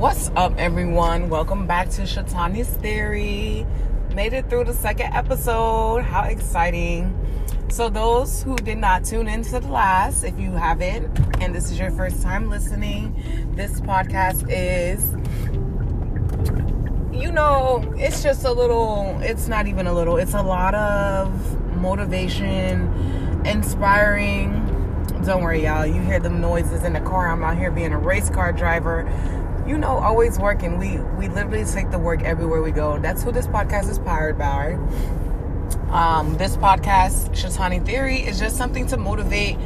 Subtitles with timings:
[0.00, 1.28] What's up, everyone?
[1.28, 3.66] Welcome back to Shatoine's Theory.
[4.14, 6.04] Made it through the second episode.
[6.04, 7.14] How exciting!
[7.68, 11.78] So, those who did not tune into the last, if you haven't, and this is
[11.78, 13.14] your first time listening,
[13.56, 15.10] this podcast is,
[17.12, 21.76] you know, it's just a little, it's not even a little, it's a lot of
[21.76, 22.90] motivation,
[23.44, 24.66] inspiring.
[25.26, 25.84] Don't worry, y'all.
[25.84, 27.28] You hear them noises in the car.
[27.28, 29.06] I'm out here being a race car driver
[29.70, 30.78] you know, always working.
[30.78, 32.98] We we literally take the work everywhere we go.
[32.98, 34.72] That's who this podcast is powered by.
[35.92, 39.56] Um, this podcast, Shatoine Theory, is just something to motivate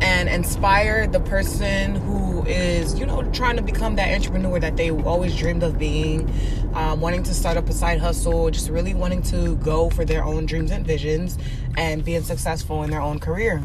[0.00, 4.92] and inspire the person who is, you know, trying to become that entrepreneur that they
[4.92, 6.32] always dreamed of being,
[6.74, 10.22] um, wanting to start up a side hustle, just really wanting to go for their
[10.22, 11.36] own dreams and visions
[11.76, 13.60] and being successful in their own career.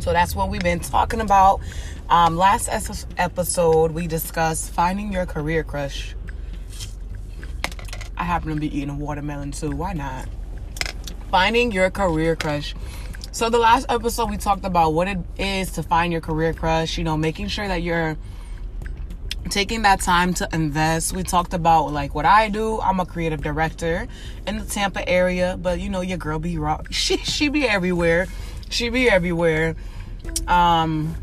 [0.00, 1.60] So that's what we've been talking about.
[2.10, 2.70] Um, last
[3.18, 6.14] episode, we discussed finding your career crush.
[8.16, 9.70] I happen to be eating a watermelon too.
[9.72, 10.26] Why not?
[11.30, 12.74] Finding your career crush.
[13.30, 16.96] So, the last episode, we talked about what it is to find your career crush,
[16.96, 18.16] you know, making sure that you're
[19.50, 21.14] taking that time to invest.
[21.14, 22.80] We talked about like what I do.
[22.80, 24.08] I'm a creative director
[24.46, 26.80] in the Tampa area, but you know, your girl be raw.
[26.90, 28.28] She she be everywhere.
[28.70, 29.76] She be everywhere.
[30.46, 31.14] Um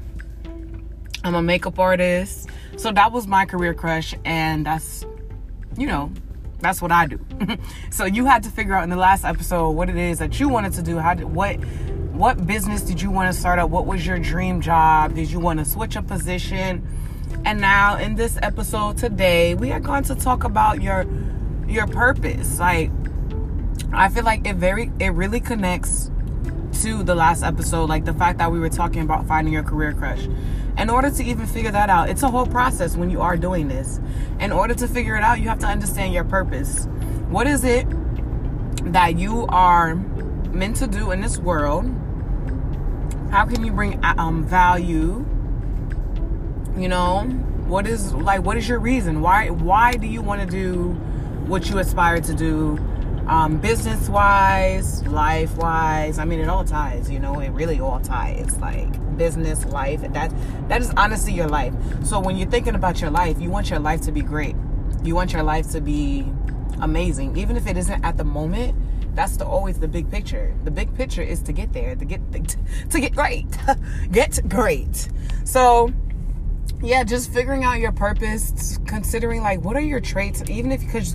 [1.26, 2.50] I'm a makeup artist.
[2.78, 5.04] So that was my career crush, and that's,
[5.76, 6.12] you know,
[6.60, 7.20] that's what I do.
[7.90, 10.50] so you had to figure out in the last episode what it is that you
[10.50, 11.00] wanted to do.
[11.00, 11.56] How did what
[12.14, 13.72] what business did you want to start up?
[13.72, 15.16] What was your dream job?
[15.16, 16.88] Did you want to switch a position?
[17.44, 21.08] And now in this episode today, we are going to talk about your
[21.68, 22.60] your purpose.
[22.60, 22.92] Like
[23.92, 26.12] I feel like it very it really connects
[26.84, 29.92] to the last episode, like the fact that we were talking about finding your career
[29.92, 30.28] crush
[30.78, 33.68] in order to even figure that out, it's a whole process when you are doing
[33.68, 34.00] this.
[34.40, 36.86] In order to figure it out, you have to understand your purpose.
[37.30, 37.88] What is it
[38.92, 41.86] that you are meant to do in this world?
[43.32, 45.26] How can you bring um, value?
[46.78, 47.22] You know,
[47.68, 49.22] what is like what is your reason?
[49.22, 50.90] Why why do you want to do
[51.48, 52.78] what you aspire to do?
[53.28, 56.20] Um, business wise, life wise.
[56.20, 57.10] I mean, it all ties.
[57.10, 58.58] You know, it really all ties.
[58.58, 60.02] Like business, life.
[60.02, 60.32] That
[60.70, 61.74] that is honestly your life.
[62.04, 64.56] So when you're thinking about your life, you want your life to be great.
[65.04, 66.26] You want your life to be
[66.82, 68.76] amazing, even if it isn't at the moment.
[69.16, 70.54] That's the, always the big picture.
[70.66, 72.22] The big picture is to get there, to get
[72.90, 73.46] to get great,
[74.12, 75.10] get great.
[75.46, 75.92] So
[76.84, 80.90] yeah, just figuring out your purpose, considering like what are your traits, even if you
[80.90, 81.08] could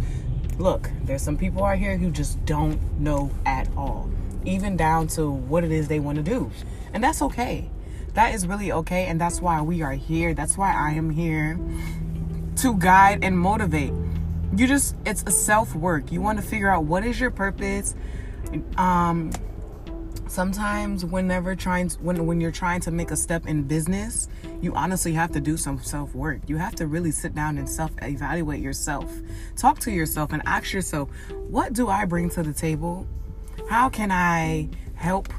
[0.60, 4.10] look, there's some people out here who just don't know at all,
[4.44, 6.50] even down to what it is they want to do.
[6.93, 7.71] And that's okay.
[8.15, 9.06] That is really okay.
[9.06, 10.34] And that's why we are here.
[10.34, 11.59] That's why I am here
[12.56, 13.93] to guide and motivate.
[14.54, 16.12] You just, it's a self work.
[16.12, 17.94] You want to figure out what is your purpose.
[18.77, 19.31] Um,
[20.31, 24.29] sometimes whenever trying when when you're trying to make a step in business
[24.63, 27.69] you honestly have to do some self work you have to really sit down and
[27.69, 29.13] self evaluate yourself.
[29.57, 31.09] Talk to yourself and ask yourself
[31.49, 33.09] what do i bring to the table?
[33.69, 35.33] How can i help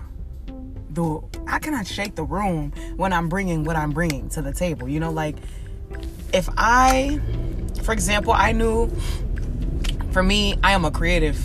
[0.89, 4.51] the how can i shake the room when i'm bringing what i'm bringing to the
[4.51, 4.89] table?
[4.89, 5.37] You know like
[6.33, 7.21] if i
[7.83, 8.91] for example i knew
[10.11, 11.39] for me i am a creative.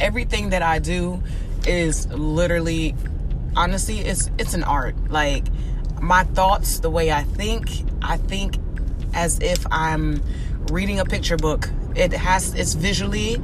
[0.00, 1.22] Everything that i do
[1.68, 2.94] is literally
[3.56, 4.96] honestly it's it's an art.
[5.10, 5.44] Like
[6.00, 7.70] my thoughts the way i think
[8.02, 8.56] i think
[9.14, 10.22] as if i'm
[10.70, 11.68] reading a picture book.
[11.96, 13.36] It has it's visually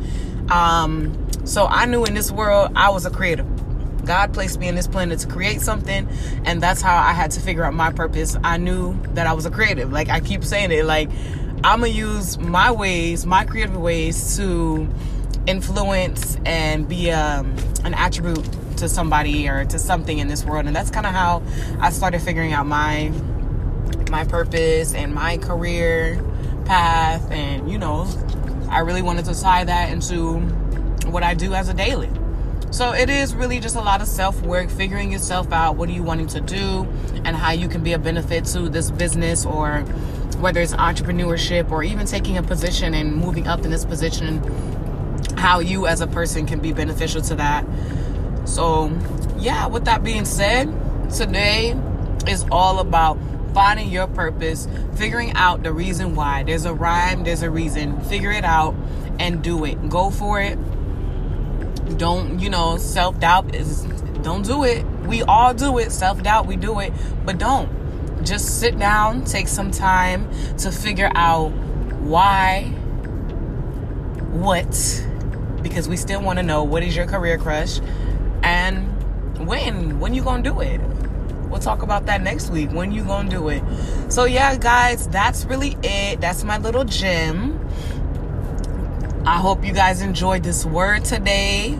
[0.50, 3.46] um so i knew in this world i was a creative.
[4.04, 6.08] God placed me in this planet to create something
[6.44, 8.36] and that's how i had to figure out my purpose.
[8.44, 9.92] I knew that i was a creative.
[9.92, 11.10] Like i keep saying it like
[11.64, 14.88] i'm gonna use my ways my creative ways to
[15.46, 18.44] influence and be um, an attribute
[18.78, 20.66] to somebody or to something in this world.
[20.66, 21.42] And that's kind of how
[21.80, 23.12] i started figuring out my
[24.10, 26.22] my purpose and my career
[26.64, 27.30] path.
[27.30, 28.06] And you know
[28.70, 30.38] i really wanted to tie that into
[31.08, 32.10] what i do as a daily.
[32.70, 35.92] So it is really just a lot of self work figuring yourself out what are
[35.92, 36.88] you wanting to do
[37.24, 39.82] and how you can be a benefit to this business or
[40.40, 44.42] whether it's entrepreneurship or even taking a position and moving up in this position
[45.36, 47.64] how you as a person can be beneficial to that.
[48.44, 48.90] So,
[49.38, 50.72] yeah, with that being said,
[51.10, 51.78] today
[52.26, 53.18] is all about
[53.54, 56.42] finding your purpose, figuring out the reason why.
[56.42, 58.00] There's a rhyme, there's a reason.
[58.02, 58.74] Figure it out
[59.18, 59.88] and do it.
[59.88, 60.58] Go for it.
[61.98, 63.82] Don't, you know, self doubt is,
[64.22, 64.84] don't do it.
[65.06, 65.92] We all do it.
[65.92, 66.92] Self doubt, we do it,
[67.24, 68.24] but don't.
[68.24, 70.28] Just sit down, take some time
[70.58, 71.50] to figure out
[72.00, 72.64] why,
[74.32, 74.74] what,
[75.64, 77.80] because we still want to know what is your career crush
[78.44, 78.86] and
[79.48, 79.98] when.
[79.98, 80.80] When you gonna do it?
[81.48, 82.70] We'll talk about that next week.
[82.70, 83.62] When you gonna do it?
[84.08, 86.20] So yeah, guys, that's really it.
[86.20, 87.58] That's my little gem.
[89.26, 91.78] I hope you guys enjoyed this word today.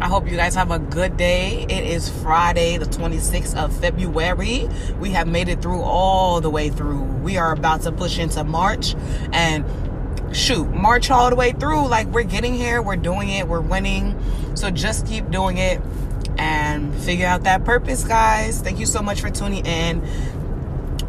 [0.00, 1.66] I hope you guys have a good day.
[1.68, 4.68] It is Friday, the 26th of February.
[5.00, 7.02] We have made it through all the way through.
[7.02, 8.94] We are about to push into March
[9.32, 9.66] and
[10.32, 11.86] shoot, march all the way through.
[11.88, 14.20] Like we're getting here, we're doing it, we're winning.
[14.54, 15.80] So just keep doing it
[16.38, 18.60] and figure out that purpose, guys.
[18.60, 20.00] Thank you so much for tuning in.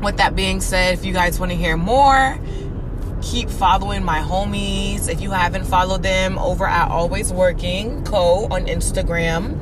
[0.02, 2.40] With that being said, if you guys want to hear more,
[3.22, 5.10] keep following my homies.
[5.10, 9.60] If you haven't followed them over at Always Working Co on Instagram.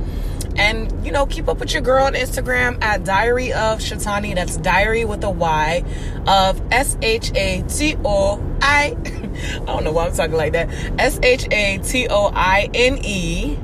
[0.58, 4.36] And you know, keep up with your girl on Instagram at Diary of Shatoine.
[4.36, 5.84] That's Diary with a Y
[6.28, 8.96] of S H A T O I.
[9.06, 10.70] I don't know why I'm talking like that.
[11.00, 13.58] S H A T O I N E.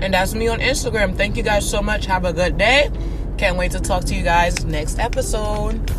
[0.00, 1.16] And that's me on Instagram.
[1.16, 2.06] Thank you guys so much.
[2.06, 2.90] Have a good day.
[3.38, 5.90] Can't wait to talk to you guys next episode.